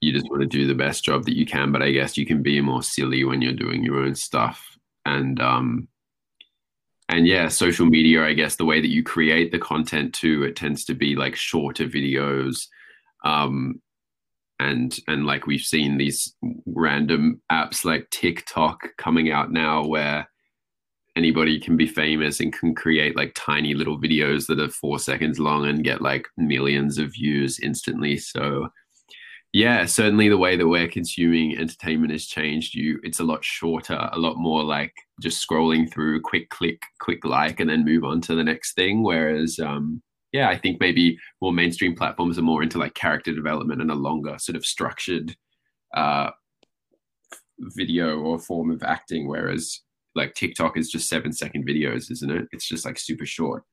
you 0.00 0.12
just 0.12 0.28
want 0.30 0.42
to 0.42 0.48
do 0.48 0.66
the 0.66 0.74
best 0.74 1.04
job 1.04 1.24
that 1.24 1.36
you 1.36 1.44
can. 1.44 1.72
But 1.72 1.82
I 1.82 1.90
guess 1.90 2.16
you 2.16 2.26
can 2.26 2.42
be 2.42 2.60
more 2.60 2.82
silly 2.82 3.24
when 3.24 3.42
you're 3.42 3.52
doing 3.52 3.82
your 3.82 3.98
own 3.98 4.14
stuff 4.14 4.78
and 5.04 5.40
um, 5.40 5.88
and 7.12 7.26
yeah 7.26 7.48
social 7.48 7.86
media 7.86 8.24
i 8.24 8.32
guess 8.32 8.56
the 8.56 8.64
way 8.64 8.80
that 8.80 8.90
you 8.90 9.02
create 9.02 9.52
the 9.52 9.58
content 9.58 10.14
too 10.14 10.42
it 10.42 10.56
tends 10.56 10.84
to 10.84 10.94
be 10.94 11.14
like 11.14 11.36
shorter 11.36 11.86
videos 11.86 12.66
um 13.24 13.80
and 14.58 14.98
and 15.08 15.26
like 15.26 15.46
we've 15.46 15.62
seen 15.62 15.98
these 15.98 16.34
random 16.66 17.40
apps 17.50 17.84
like 17.84 18.08
tiktok 18.10 18.88
coming 18.96 19.30
out 19.30 19.52
now 19.52 19.84
where 19.84 20.28
anybody 21.16 21.60
can 21.60 21.76
be 21.76 21.86
famous 21.86 22.40
and 22.40 22.52
can 22.52 22.74
create 22.74 23.16
like 23.16 23.32
tiny 23.34 23.74
little 23.74 24.00
videos 24.00 24.46
that 24.46 24.60
are 24.60 24.70
four 24.70 24.98
seconds 24.98 25.38
long 25.38 25.66
and 25.66 25.84
get 25.84 26.00
like 26.00 26.26
millions 26.36 26.98
of 26.98 27.12
views 27.12 27.58
instantly. 27.60 28.16
So 28.16 28.68
yeah 29.52 29.84
certainly 29.84 30.30
the 30.30 30.38
way 30.38 30.56
that 30.56 30.66
we're 30.66 30.88
consuming 30.88 31.58
entertainment 31.58 32.12
has 32.12 32.26
changed. 32.26 32.74
You 32.74 32.98
it's 33.02 33.20
a 33.20 33.24
lot 33.24 33.44
shorter 33.44 34.08
a 34.12 34.18
lot 34.18 34.36
more 34.36 34.64
like 34.64 34.94
just 35.20 35.46
scrolling 35.46 35.92
through 35.92 36.22
quick 36.22 36.48
click 36.48 36.82
quick 37.00 37.24
like 37.24 37.60
and 37.60 37.68
then 37.68 37.84
move 37.84 38.04
on 38.04 38.20
to 38.22 38.34
the 38.34 38.44
next 38.44 38.74
thing. 38.74 39.02
Whereas 39.02 39.58
um 39.58 40.02
yeah 40.32 40.48
i 40.48 40.56
think 40.56 40.80
maybe 40.80 41.18
more 41.40 41.52
mainstream 41.52 41.94
platforms 41.94 42.38
are 42.38 42.42
more 42.42 42.62
into 42.62 42.78
like 42.78 42.94
character 42.94 43.32
development 43.34 43.80
and 43.80 43.90
a 43.90 43.94
longer 43.94 44.36
sort 44.38 44.56
of 44.56 44.66
structured 44.66 45.36
uh 45.94 46.30
video 47.60 48.18
or 48.18 48.38
form 48.38 48.70
of 48.70 48.82
acting 48.82 49.28
whereas 49.28 49.82
like 50.14 50.34
tiktok 50.34 50.76
is 50.76 50.90
just 50.90 51.08
seven 51.08 51.32
second 51.32 51.66
videos 51.66 52.10
isn't 52.10 52.30
it? 52.30 52.48
It's 52.52 52.66
just 52.66 52.84
like 52.84 52.98
super 52.98 53.26
short. 53.26 53.64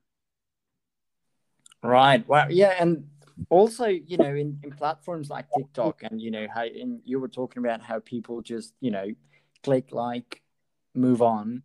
Right. 1.83 2.27
Well, 2.27 2.51
yeah 2.51 2.75
and 2.79 3.07
also 3.49 3.85
you 3.87 4.17
know 4.17 4.35
in, 4.35 4.59
in 4.63 4.71
platforms 4.71 5.29
like 5.29 5.45
tiktok 5.55 6.03
and 6.03 6.21
you 6.21 6.29
know 6.29 6.45
how 6.53 6.65
you 7.05 7.19
were 7.19 7.29
talking 7.29 7.63
about 7.63 7.81
how 7.81 7.99
people 7.99 8.41
just 8.41 8.73
you 8.81 8.91
know 8.91 9.07
click 9.63 9.91
like 9.91 10.41
move 10.93 11.21
on. 11.21 11.63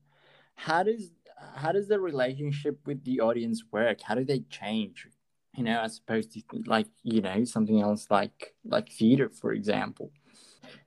How 0.55 0.83
does 0.83 1.11
how 1.57 1.73
does 1.73 1.89
the 1.89 2.01
relationship 2.01 2.79
with 2.87 3.05
the 3.05 3.21
audience 3.21 3.65
work? 3.71 4.01
How 4.01 4.15
do 4.15 4.25
they 4.25 4.41
change? 4.51 5.09
You 5.57 5.65
know 5.65 5.81
as 5.81 5.99
opposed 5.99 6.33
to 6.33 6.43
like 6.67 6.87
you 7.03 7.21
know 7.21 7.45
something 7.45 7.81
else 7.81 8.07
like 8.11 8.55
like 8.65 8.89
theater 8.91 9.29
for 9.29 9.53
example 9.53 10.11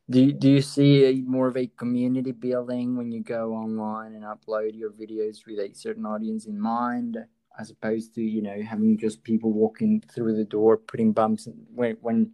do, 0.10 0.32
do 0.32 0.50
you 0.50 0.62
see 0.62 1.06
a, 1.06 1.14
more 1.24 1.48
of 1.48 1.58
a 1.58 1.68
community 1.68 2.32
building 2.32 2.96
when 2.96 3.12
you 3.12 3.22
go 3.22 3.54
online 3.54 4.14
and 4.14 4.24
upload 4.24 4.78
your 4.78 4.92
videos 4.92 5.46
with 5.46 5.60
a 5.60 5.74
certain 5.74 6.06
audience 6.06 6.46
in 6.46 6.60
mind 6.60 7.18
as 7.60 7.72
opposed 7.72 8.14
to 8.16 8.22
you 8.22 8.42
know 8.42 8.62
having 8.62 8.98
just 8.98 9.24
people 9.24 9.52
walking 9.52 10.04
through 10.14 10.36
the 10.36 10.46
door 10.46 10.78
putting 10.78 11.12
bumps 11.12 11.48
when 11.74 11.98
when 12.02 12.32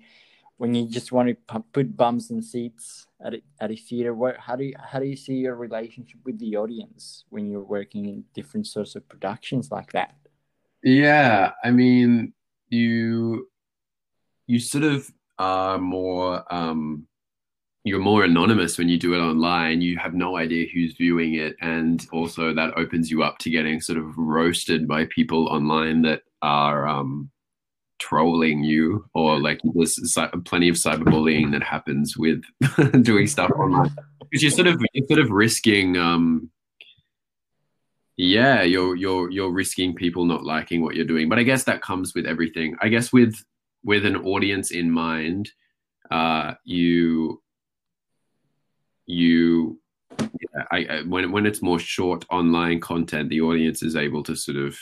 when 0.57 0.73
you 0.73 0.87
just 0.87 1.11
want 1.11 1.29
to 1.29 1.59
put 1.73 1.97
bumps 1.97 2.29
and 2.29 2.45
seats 2.45 3.07
at 3.25 3.33
a, 3.33 3.41
at 3.59 3.71
a 3.71 3.75
theater? 3.75 4.13
What 4.13 4.37
how 4.37 4.55
do 4.55 4.65
you 4.65 4.75
how 4.79 4.99
do 4.99 5.05
you 5.05 5.15
see 5.15 5.35
your 5.35 5.55
relationship 5.55 6.19
with 6.23 6.39
the 6.39 6.55
audience 6.55 7.25
when 7.29 7.49
you're 7.49 7.61
working 7.63 8.05
in 8.05 8.23
different 8.33 8.67
sorts 8.67 8.95
of 8.95 9.07
productions 9.09 9.71
like 9.71 9.91
that? 9.93 10.15
Yeah 10.83 11.51
i 11.63 11.71
mean 11.71 12.33
you 12.69 13.47
you 14.47 14.59
sort 14.59 14.83
of 14.83 15.09
are 15.39 15.77
more 15.77 16.43
um 16.53 17.07
you're 17.83 17.99
more 17.99 18.23
anonymous 18.23 18.77
when 18.77 18.87
you 18.87 18.97
do 18.97 19.13
it 19.13 19.19
online. 19.19 19.81
You 19.81 19.97
have 19.97 20.13
no 20.13 20.37
idea 20.37 20.67
who's 20.73 20.95
viewing 20.95 21.35
it. 21.35 21.55
And 21.61 22.05
also 22.13 22.53
that 22.53 22.77
opens 22.77 23.11
you 23.11 23.23
up 23.23 23.39
to 23.39 23.49
getting 23.49 23.81
sort 23.81 23.97
of 23.97 24.17
roasted 24.17 24.87
by 24.87 25.05
people 25.07 25.47
online 25.49 26.01
that 26.03 26.21
are 26.41 26.87
um, 26.87 27.29
trolling 27.99 28.63
you 28.63 29.05
or 29.13 29.39
like 29.39 29.59
there's 29.63 29.97
plenty 30.45 30.69
of 30.69 30.75
cyberbullying 30.75 31.51
that 31.51 31.63
happens 31.63 32.17
with 32.17 32.41
doing 33.03 33.27
stuff 33.27 33.51
online 33.51 33.95
because 34.19 34.41
you're 34.41 34.51
sort 34.51 34.67
of 34.67 34.81
you're 34.93 35.07
sort 35.07 35.19
of 35.19 35.29
risking 35.29 35.95
um, 35.95 36.49
yeah 38.17 38.61
you're 38.61 38.95
you're 38.95 39.31
you're 39.31 39.51
risking 39.51 39.95
people 39.95 40.25
not 40.25 40.43
liking 40.43 40.81
what 40.81 40.95
you're 40.95 41.05
doing 41.05 41.29
but 41.29 41.39
i 41.39 41.43
guess 41.43 41.63
that 41.63 41.81
comes 41.81 42.13
with 42.13 42.25
everything 42.25 42.75
i 42.81 42.89
guess 42.89 43.13
with 43.13 43.41
with 43.85 44.05
an 44.05 44.17
audience 44.17 44.71
in 44.71 44.91
mind 44.91 45.49
uh, 46.11 46.53
you 46.65 47.41
you 49.05 49.79
yeah, 50.19 50.63
I, 50.71 50.77
I, 50.89 51.01
when 51.03 51.31
when 51.31 51.45
it's 51.45 51.61
more 51.61 51.79
short 51.79 52.25
online 52.29 52.79
content, 52.79 53.29
the 53.29 53.41
audience 53.41 53.83
is 53.83 53.95
able 53.95 54.23
to 54.23 54.35
sort 54.35 54.57
of 54.57 54.77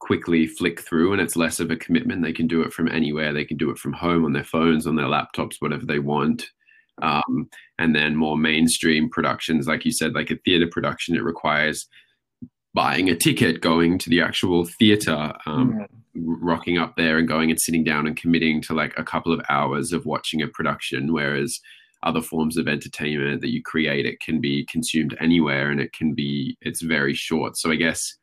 quickly 0.00 0.46
flick 0.46 0.80
through, 0.80 1.12
and 1.12 1.20
it's 1.20 1.36
less 1.36 1.60
of 1.60 1.70
a 1.70 1.76
commitment. 1.76 2.22
They 2.22 2.32
can 2.32 2.46
do 2.46 2.62
it 2.62 2.72
from 2.72 2.88
anywhere. 2.88 3.32
They 3.32 3.44
can 3.44 3.56
do 3.56 3.70
it 3.70 3.78
from 3.78 3.92
home 3.92 4.24
on 4.24 4.32
their 4.32 4.44
phones, 4.44 4.86
on 4.86 4.96
their 4.96 5.06
laptops, 5.06 5.56
whatever 5.60 5.86
they 5.86 5.98
want. 5.98 6.46
Um, 7.02 7.48
and 7.78 7.94
then 7.94 8.14
more 8.14 8.36
mainstream 8.36 9.08
productions, 9.10 9.66
like 9.66 9.84
you 9.84 9.92
said, 9.92 10.14
like 10.14 10.30
a 10.30 10.36
theater 10.44 10.68
production, 10.70 11.16
it 11.16 11.24
requires 11.24 11.88
buying 12.72 13.08
a 13.08 13.16
ticket, 13.16 13.60
going 13.60 13.98
to 13.98 14.10
the 14.10 14.20
actual 14.20 14.64
theater, 14.64 15.32
um, 15.46 15.72
mm-hmm. 15.72 16.44
rocking 16.44 16.78
up 16.78 16.96
there 16.96 17.18
and 17.18 17.26
going 17.26 17.50
and 17.50 17.60
sitting 17.60 17.82
down 17.82 18.06
and 18.06 18.16
committing 18.16 18.60
to 18.62 18.74
like 18.74 18.92
a 18.96 19.04
couple 19.04 19.32
of 19.32 19.40
hours 19.48 19.92
of 19.92 20.06
watching 20.06 20.42
a 20.42 20.48
production. 20.48 21.12
Whereas 21.12 21.58
other 22.04 22.22
forms 22.22 22.56
of 22.56 22.68
entertainment 22.68 23.40
that 23.40 23.52
you 23.52 23.62
create, 23.62 24.06
it 24.06 24.20
can 24.20 24.40
be 24.40 24.64
consumed 24.66 25.16
anywhere 25.20 25.70
and 25.70 25.80
it 25.80 25.92
can 25.92 26.14
be, 26.14 26.56
it's 26.60 26.82
very 26.82 27.14
short. 27.14 27.56
So 27.56 27.70
I 27.70 27.76
guess 27.76 28.16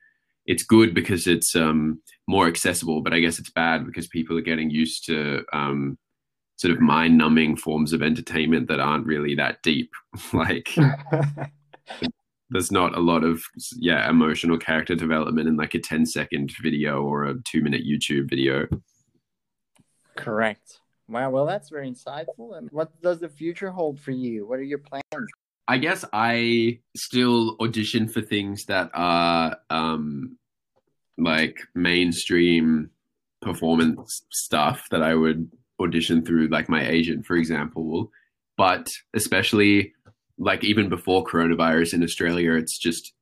it's 0.45 0.63
good 0.63 0.93
because 0.93 1.27
it's 1.27 1.55
um, 1.55 2.01
more 2.27 2.47
accessible, 2.47 3.01
but 3.01 3.13
I 3.13 3.19
guess 3.19 3.39
it's 3.39 3.51
bad 3.51 3.85
because 3.85 4.07
people 4.07 4.37
are 4.37 4.41
getting 4.41 4.69
used 4.69 5.05
to 5.07 5.43
um, 5.53 5.97
sort 6.57 6.73
of 6.73 6.79
mind 6.79 7.17
numbing 7.17 7.57
forms 7.57 7.93
of 7.93 8.01
entertainment 8.01 8.67
that 8.67 8.79
aren't 8.79 9.05
really 9.05 9.35
that 9.35 9.61
deep. 9.63 9.91
like, 10.33 10.75
there's 12.51 12.71
not 12.71 12.95
a 12.95 12.99
lot 12.99 13.23
of 13.23 13.43
yeah 13.77 14.07
emotional 14.09 14.57
character 14.57 14.93
development 14.93 15.47
in 15.47 15.55
like 15.55 15.73
a 15.73 15.79
10 15.79 16.05
second 16.05 16.51
video 16.61 17.01
or 17.01 17.23
a 17.23 17.35
two 17.45 17.61
minute 17.61 17.81
youtube 17.83 18.29
video 18.29 18.67
correct 20.17 20.80
wow 21.11 21.29
well 21.29 21.45
that's 21.45 21.69
very 21.69 21.89
insightful. 21.89 22.57
And 22.57 22.69
what 22.71 22.89
does 23.01 23.19
the 23.19 23.29
future 23.29 23.71
hold 23.71 23.99
for 23.99 24.11
you? 24.11 24.47
What 24.47 24.59
are 24.59 24.63
your 24.63 24.79
plans? 24.79 25.29
I 25.67 25.77
guess 25.77 26.03
i 26.11 26.79
still 26.97 27.55
audition 27.61 28.07
for 28.07 28.21
things 28.21 28.65
that 28.65 28.89
are 28.93 29.57
um 29.69 30.37
like 31.17 31.59
mainstream 31.75 32.89
performance 33.41 34.23
stuff 34.31 34.87
that 34.91 35.01
i 35.01 35.15
would 35.15 35.49
audition 35.81 36.23
through 36.23 36.47
like 36.47 36.69
my 36.69 36.85
agent 36.87 37.25
for 37.25 37.35
example. 37.35 38.11
But 38.57 38.87
especially 39.13 39.93
like 40.37 40.63
even 40.63 40.89
before 40.89 41.23
coronavirus 41.23 41.93
in 41.93 42.03
Australia, 42.03 42.53
it's 42.53 42.77
just 42.77 43.13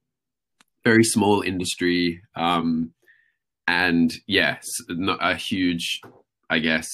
very 0.84 1.03
small 1.03 1.41
industry. 1.41 2.22
Um, 2.36 2.93
and 3.67 4.12
yes, 4.25 4.65
not 4.89 5.19
a 5.22 5.36
huge, 5.36 6.01
I 6.50 6.60
guess, 6.60 6.88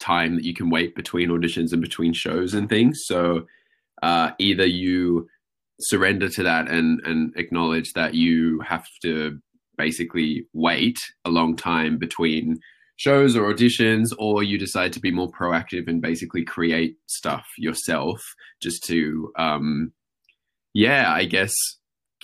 time 0.00 0.36
that 0.36 0.44
you 0.44 0.54
can 0.54 0.70
wait 0.70 0.94
between 0.94 1.30
auditions 1.30 1.72
and 1.72 1.80
between 1.80 2.12
shows 2.12 2.54
and 2.54 2.68
things. 2.68 3.02
So 3.04 3.46
uh, 4.02 4.30
either 4.38 4.66
you 4.66 5.28
surrender 5.80 6.28
to 6.28 6.42
that 6.42 6.68
and 6.68 7.00
and 7.04 7.32
acknowledge 7.36 7.92
that 7.94 8.14
you 8.14 8.60
have 8.60 8.86
to 9.02 9.38
basically 9.76 10.46
wait 10.52 10.98
a 11.24 11.30
long 11.30 11.56
time 11.56 11.98
between 11.98 12.58
shows 12.96 13.36
or 13.36 13.52
auditions, 13.52 14.10
or 14.18 14.42
you 14.42 14.58
decide 14.58 14.92
to 14.92 15.00
be 15.00 15.10
more 15.10 15.30
proactive 15.30 15.88
and 15.88 16.00
basically 16.00 16.44
create 16.44 16.96
stuff 17.06 17.44
yourself 17.58 18.22
just 18.62 18.84
to, 18.84 19.32
um, 19.36 19.92
yeah, 20.74 21.12
I 21.12 21.24
guess 21.24 21.52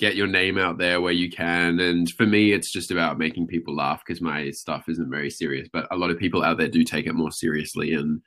get 0.01 0.17
your 0.17 0.27
name 0.27 0.57
out 0.57 0.79
there 0.79 0.99
where 1.01 1.13
you 1.13 1.31
can. 1.31 1.79
And 1.79 2.11
for 2.17 2.25
me, 2.25 2.53
it's 2.53 2.73
just 2.73 2.91
about 2.91 3.19
making 3.19 3.47
people 3.47 3.77
laugh 3.77 4.01
because 4.05 4.23
my 4.23 4.51
stuff 4.51 4.89
isn't 4.89 5.11
very 5.11 5.29
serious, 5.29 5.69
but 5.71 5.87
a 5.91 5.97
lot 5.97 6.11
of 6.11 6.19
people 6.19 6.43
out 6.43 6.57
there 6.57 6.69
do 6.69 6.83
take 6.83 7.07
it 7.07 7.15
more 7.15 7.31
seriously 7.31 7.93
and 7.93 8.23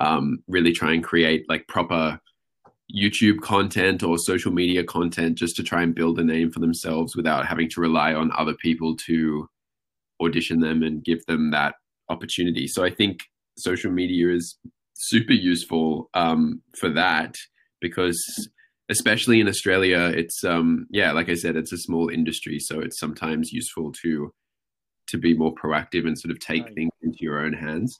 um, 0.00 0.38
really 0.48 0.72
try 0.72 0.94
and 0.94 1.04
create 1.04 1.44
like 1.46 1.68
proper 1.68 2.18
YouTube 2.96 3.42
content 3.42 4.02
or 4.02 4.16
social 4.16 4.50
media 4.50 4.82
content 4.82 5.36
just 5.36 5.56
to 5.56 5.62
try 5.62 5.82
and 5.82 5.94
build 5.94 6.18
a 6.18 6.24
name 6.24 6.50
for 6.50 6.58
themselves 6.58 7.14
without 7.14 7.46
having 7.46 7.68
to 7.68 7.82
rely 7.82 8.14
on 8.14 8.32
other 8.36 8.54
people 8.54 8.96
to 8.96 9.46
audition 10.22 10.60
them 10.60 10.82
and 10.82 11.04
give 11.04 11.24
them 11.26 11.50
that 11.50 11.74
opportunity. 12.08 12.66
So 12.66 12.82
I 12.82 12.90
think 12.90 13.20
social 13.58 13.92
media 13.92 14.32
is 14.32 14.56
super 14.94 15.34
useful 15.34 16.08
um, 16.14 16.62
for 16.78 16.88
that 16.88 17.34
because 17.82 18.18
especially 18.90 19.40
in 19.40 19.48
Australia, 19.48 20.12
it's 20.14 20.44
um, 20.44 20.86
yeah, 20.90 21.12
like 21.12 21.28
I 21.28 21.34
said, 21.34 21.56
it's 21.56 21.72
a 21.72 21.78
small 21.78 22.08
industry, 22.08 22.58
so 22.58 22.80
it's 22.80 22.98
sometimes 22.98 23.52
useful 23.52 23.92
to 24.02 24.32
to 25.06 25.18
be 25.18 25.34
more 25.34 25.54
proactive 25.54 26.06
and 26.06 26.18
sort 26.18 26.30
of 26.30 26.38
take 26.38 26.64
right. 26.64 26.74
things 26.74 26.92
into 27.02 27.18
your 27.20 27.40
own 27.40 27.52
hands. 27.52 27.98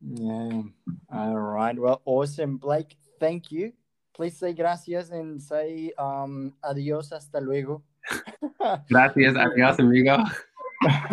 Yeah. 0.00 0.62
All 1.12 1.38
right. 1.38 1.78
Well, 1.78 2.02
awesome, 2.04 2.56
Blake. 2.56 2.96
Thank 3.18 3.50
you. 3.50 3.72
Please 4.14 4.36
say 4.36 4.52
gracias 4.52 5.10
and 5.10 5.42
say 5.42 5.92
um, 5.98 6.52
adios 6.62 7.10
hasta 7.10 7.40
luego. 7.40 7.82
gracias, 8.90 9.36
adios, 9.36 9.78
amigo. 9.78 10.24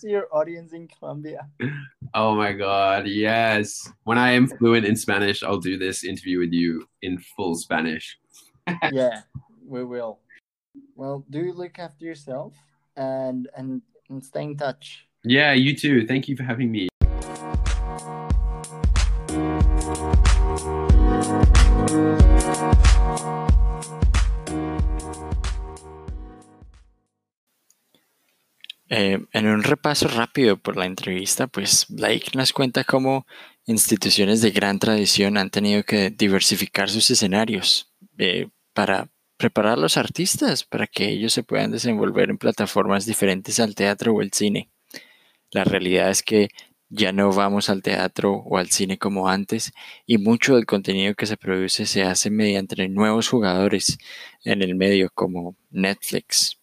to 0.00 0.08
your 0.08 0.26
audience 0.32 0.72
in 0.72 0.88
Colombia. 0.88 1.48
Oh 2.14 2.34
my 2.34 2.52
God, 2.52 3.06
yes. 3.06 3.90
When 4.04 4.18
I 4.18 4.32
am 4.32 4.46
fluent 4.46 4.86
in 4.86 4.96
Spanish, 4.96 5.42
I'll 5.42 5.58
do 5.58 5.78
this 5.78 6.04
interview 6.04 6.38
with 6.38 6.52
you 6.52 6.88
in 7.02 7.18
full 7.36 7.54
Spanish. 7.54 8.18
yeah, 8.92 9.22
we 9.66 9.84
will. 9.84 10.18
Well, 10.94 11.24
do 11.30 11.52
look 11.52 11.78
after 11.78 12.04
yourself 12.04 12.54
and, 12.96 13.48
and 13.56 13.82
and 14.08 14.24
stay 14.24 14.42
in 14.42 14.56
touch. 14.56 15.06
Yeah, 15.24 15.52
you 15.52 15.74
too. 15.76 16.06
Thank 16.06 16.28
you 16.28 16.36
for 16.36 16.44
having 16.44 16.70
me. 16.70 16.88
Eh, 28.88 29.18
en 29.32 29.46
un 29.46 29.62
repaso 29.62 30.06
rápido 30.08 30.56
por 30.56 30.76
la 30.76 30.86
entrevista, 30.86 31.46
pues 31.48 31.86
Blake 31.88 32.30
nos 32.34 32.52
cuenta 32.52 32.84
cómo 32.84 33.26
instituciones 33.64 34.40
de 34.42 34.52
gran 34.52 34.78
tradición 34.78 35.38
han 35.38 35.50
tenido 35.50 35.82
que 35.82 36.10
diversificar 36.10 36.88
sus 36.88 37.10
escenarios 37.10 37.92
eh, 38.18 38.48
para 38.72 39.08
preparar 39.36 39.72
a 39.74 39.80
los 39.80 39.96
artistas 39.96 40.64
para 40.64 40.86
que 40.86 41.08
ellos 41.08 41.32
se 41.32 41.42
puedan 41.42 41.72
desenvolver 41.72 42.30
en 42.30 42.38
plataformas 42.38 43.06
diferentes 43.06 43.60
al 43.60 43.74
teatro 43.74 44.14
o 44.14 44.22
el 44.22 44.32
cine. 44.32 44.70
La 45.50 45.64
realidad 45.64 46.10
es 46.10 46.22
que 46.22 46.48
ya 46.88 47.12
no 47.12 47.32
vamos 47.32 47.68
al 47.68 47.82
teatro 47.82 48.32
o 48.32 48.58
al 48.58 48.70
cine 48.70 48.98
como 48.98 49.28
antes 49.28 49.72
y 50.06 50.18
mucho 50.18 50.54
del 50.54 50.66
contenido 50.66 51.14
que 51.14 51.26
se 51.26 51.36
produce 51.36 51.86
se 51.86 52.04
hace 52.04 52.30
mediante 52.30 52.88
nuevos 52.88 53.28
jugadores 53.28 53.98
en 54.44 54.62
el 54.62 54.76
medio 54.76 55.10
como 55.12 55.56
Netflix, 55.70 56.58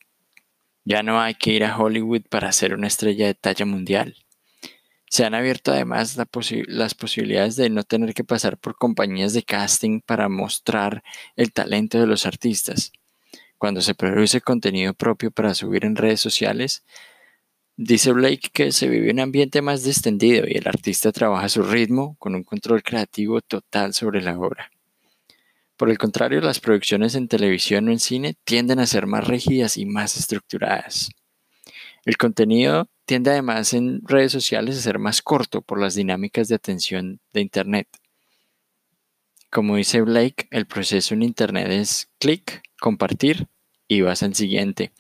ya 0.86 1.04
no 1.04 1.22
hay 1.22 1.36
que 1.36 1.52
ir 1.52 1.64
a 1.64 1.78
Hollywood 1.78 2.24
para 2.30 2.52
ser 2.52 2.74
una 2.74 2.88
estrella 2.88 3.28
de 3.28 3.36
talla 3.36 3.66
mundial. 3.66 4.16
Se 5.10 5.26
han 5.26 5.36
abierto 5.36 5.72
además 5.72 6.18
las 6.68 6.96
posibilidades 6.96 7.56
de 7.56 7.70
no 7.70 7.84
tener 7.84 8.14
que 8.14 8.24
pasar 8.24 8.58
por 8.58 8.76
compañías 8.76 9.34
de 9.34 9.44
casting 9.44 10.02
para 10.02 10.28
mostrar 10.28 11.04
el 11.36 11.54
talento 11.54 12.00
de 12.00 12.08
los 12.08 12.26
artistas. 12.26 12.92
Cuando 13.60 13.82
se 13.82 13.94
produce 13.94 14.42
contenido 14.42 14.94
propio 14.94 15.32
para 15.32 15.54
subir 15.54 15.86
en 15.86 15.96
redes 15.96 16.20
sociales, 16.20 16.84
dice 17.78 18.12
Blake 18.12 18.50
que 18.52 18.72
se 18.72 18.90
vive 18.90 19.12
un 19.12 19.20
ambiente 19.20 19.62
más 19.62 19.84
distendido 19.84 20.48
y 20.48 20.58
el 20.58 20.68
artista 20.68 21.12
trabaja 21.12 21.46
a 21.46 21.50
su 21.50 21.64
ritmo 21.64 22.16
con 22.18 22.36
un 22.36 22.44
control 22.44 22.82
creativo 22.82 23.40
total 23.42 23.94
sobre 23.94 24.22
la 24.22 24.38
obra. 24.38 24.72
Por 25.84 25.90
el 25.90 25.98
contrario, 25.98 26.40
las 26.40 26.62
producciones 26.62 27.14
en 27.14 27.28
televisión 27.28 27.90
o 27.90 27.92
en 27.92 28.00
cine 28.00 28.38
tienden 28.46 28.80
a 28.80 28.88
ser 28.88 29.06
más 29.06 29.28
rígidas 29.28 29.76
y 29.76 29.86
más 29.86 30.16
estructuradas. 30.16 31.10
El 32.06 32.16
contenido 32.16 32.88
tiende 33.06 33.32
además 33.32 33.74
en 33.74 34.00
redes 34.08 34.32
sociales 34.32 34.78
a 34.78 34.82
ser 34.82 34.98
más 34.98 35.22
corto 35.22 35.62
por 35.62 35.82
las 35.82 35.96
dinámicas 35.96 36.48
de 36.48 36.56
atención 36.56 37.20
de 37.34 37.42
Internet. 37.42 37.90
Como 39.52 39.76
dice 39.76 40.00
Blake, 40.00 40.48
el 40.52 40.68
proceso 40.68 41.16
en 41.16 41.24
Internet 41.24 41.68
es 41.70 42.10
clic, 42.18 42.62
compartir 42.80 43.50
y 43.86 44.00
vas 44.00 44.24
al 44.24 44.36
siguiente. 44.36 44.94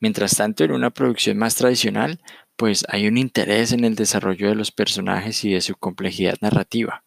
Mientras 0.00 0.34
tanto, 0.34 0.64
en 0.64 0.72
una 0.72 0.88
producción 0.88 1.36
más 1.36 1.56
tradicional, 1.56 2.22
pues 2.56 2.86
hay 2.88 3.06
un 3.06 3.18
interés 3.18 3.72
en 3.72 3.84
el 3.84 3.96
desarrollo 3.96 4.48
de 4.48 4.54
los 4.54 4.72
personajes 4.72 5.44
y 5.44 5.52
de 5.52 5.60
su 5.60 5.74
complejidad 5.76 6.38
narrativa. 6.40 7.04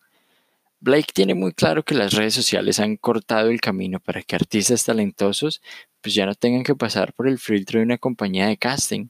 Blake 0.85 1.13
tiene 1.15 1.33
muy 1.33 1.51
claro 1.51 1.83
que 1.83 1.95
las 1.95 2.13
redes 2.13 2.35
sociales 2.35 2.79
han 2.79 2.95
cortado 2.97 3.49
el 3.49 3.59
camino 3.59 3.99
para 3.99 4.21
que 4.21 4.35
artistas 4.35 4.85
talentosos 4.85 5.63
pues 5.99 6.13
ya 6.13 6.27
no 6.27 6.35
tengan 6.35 6.61
que 6.61 6.75
pasar 6.75 7.11
por 7.13 7.27
el 7.27 7.39
filtro 7.39 7.79
de 7.79 7.85
una 7.85 7.97
compañía 7.97 8.45
de 8.45 8.57
casting. 8.57 9.07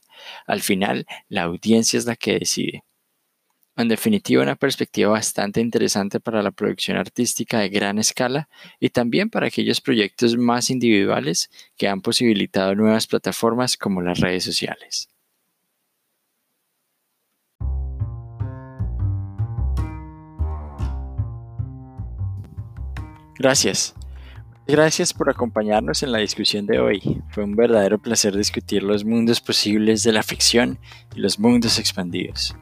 Al 0.48 0.62
final, 0.62 1.06
la 1.28 1.44
audiencia 1.44 2.00
es 2.00 2.06
la 2.06 2.16
que 2.16 2.40
decide. 2.40 2.86
En 3.76 3.90
definitiva, 3.90 4.42
una 4.42 4.56
perspectiva 4.56 5.12
bastante 5.12 5.60
interesante 5.60 6.22
para 6.22 6.42
la 6.42 6.52
producción 6.52 6.96
artística 6.96 7.60
de 7.60 7.68
gran 7.68 8.00
escala 8.00 8.48
y 8.80 8.88
también 8.92 9.30
para 9.30 9.48
aquellos 9.48 9.82
proyectos 9.82 10.38
más 10.38 10.70
individuales 10.70 11.50
que 11.76 11.90
han 11.90 12.00
posibilitado 12.00 12.74
nuevas 12.74 13.06
plataformas 13.06 13.76
como 13.76 14.02
las 14.02 14.22
redes 14.22 14.46
sociales. 14.46 15.10
Gracias. 23.38 23.96
Gracias 24.68 25.14
por 25.14 25.30
acompañarnos 25.30 26.02
en 26.02 26.12
la 26.12 26.18
discusión 26.18 26.66
de 26.66 26.80
hoy. 26.80 27.22
Fue 27.30 27.44
un 27.44 27.56
verdadero 27.56 28.00
placer 28.00 28.36
discutir 28.36 28.82
los 28.82 29.06
mundos 29.06 29.40
posibles 29.40 30.04
de 30.04 30.12
la 30.12 30.24
ficción 30.24 30.80
y 31.16 31.20
los 31.20 31.38
mundos 31.38 31.78
expandidos. 31.78 32.56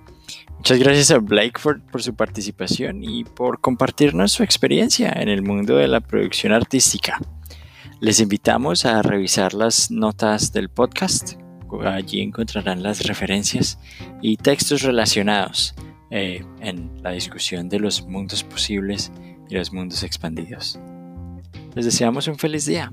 Muchas 0.57 0.79
gracias 0.79 1.11
a 1.11 1.19
Blakeford 1.19 1.81
por 1.91 2.03
su 2.03 2.15
participación 2.15 3.03
y 3.03 3.23
por 3.23 3.61
compartirnos 3.61 4.33
su 4.33 4.43
experiencia 4.43 5.11
en 5.15 5.29
el 5.29 5.43
mundo 5.43 5.77
de 5.77 5.87
la 5.87 6.01
producción 6.01 6.51
artística. 6.51 7.19
Les 8.01 8.19
invitamos 8.19 8.85
a 8.85 9.01
revisar 9.01 9.53
las 9.53 9.89
notas 9.89 10.51
del 10.51 10.69
podcast. 10.69 11.33
Allí 11.85 12.21
encontrarán 12.21 12.83
las 12.83 13.07
referencias 13.07 13.79
y 14.21 14.37
textos 14.37 14.81
relacionados 14.81 15.73
eh, 16.11 16.45
en 16.59 17.01
la 17.01 17.11
discusión 17.11 17.69
de 17.69 17.79
los 17.79 18.05
mundos 18.05 18.43
posibles 18.43 19.11
y 19.53 19.57
los 19.57 19.71
mundos 19.71 20.01
expandidos. 20.01 20.79
Les 21.75 21.85
deseamos 21.85 22.27
un 22.27 22.39
feliz 22.39 22.65
día. 22.65 22.89